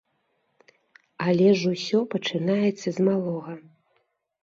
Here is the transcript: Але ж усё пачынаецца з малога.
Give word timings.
Але 1.27 1.49
ж 1.61 1.75
усё 1.75 1.99
пачынаецца 2.17 2.87
з 2.99 3.09
малога. 3.13 3.53